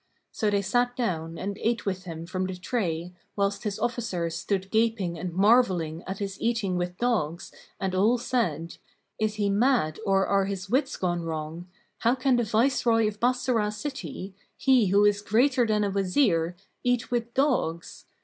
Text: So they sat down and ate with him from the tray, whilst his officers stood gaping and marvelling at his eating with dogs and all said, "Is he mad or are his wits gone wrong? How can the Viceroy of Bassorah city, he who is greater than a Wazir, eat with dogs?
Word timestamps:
So 0.31 0.49
they 0.49 0.63
sat 0.63 0.95
down 0.95 1.37
and 1.37 1.59
ate 1.59 1.85
with 1.85 2.05
him 2.05 2.25
from 2.25 2.47
the 2.47 2.55
tray, 2.55 3.13
whilst 3.35 3.61
his 3.65 3.77
officers 3.77 4.33
stood 4.33 4.71
gaping 4.71 5.19
and 5.19 5.31
marvelling 5.31 6.03
at 6.07 6.17
his 6.17 6.41
eating 6.41 6.75
with 6.75 6.97
dogs 6.97 7.51
and 7.79 7.93
all 7.93 8.17
said, 8.17 8.77
"Is 9.19 9.35
he 9.35 9.47
mad 9.51 9.99
or 10.03 10.25
are 10.25 10.45
his 10.45 10.71
wits 10.71 10.97
gone 10.97 11.21
wrong? 11.21 11.67
How 11.99 12.15
can 12.15 12.35
the 12.35 12.43
Viceroy 12.43 13.07
of 13.07 13.19
Bassorah 13.19 13.71
city, 13.71 14.33
he 14.57 14.87
who 14.87 15.05
is 15.05 15.21
greater 15.21 15.67
than 15.67 15.83
a 15.83 15.91
Wazir, 15.91 16.55
eat 16.83 17.11
with 17.11 17.35
dogs? 17.35 18.05